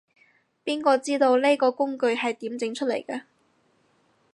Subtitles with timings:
[0.65, 3.21] 邊個知道，呢個工具係點整出嚟嘅